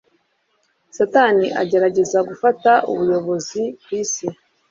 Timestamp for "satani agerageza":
0.97-2.17